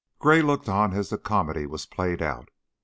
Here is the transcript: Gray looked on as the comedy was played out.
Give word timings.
Gray 0.17 0.41
looked 0.41 0.67
on 0.67 0.93
as 0.93 1.09
the 1.11 1.19
comedy 1.19 1.67
was 1.67 1.85
played 1.85 2.23
out. 2.23 2.49